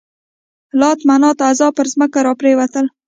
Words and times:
لات، 0.79 0.99
منات، 1.09 1.37
عزا 1.49 1.67
پر 1.77 1.85
ځمکه 1.93 2.19
را 2.25 2.33
پرېوتل. 2.39 2.85